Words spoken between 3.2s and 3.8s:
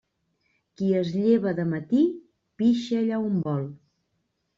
on vol.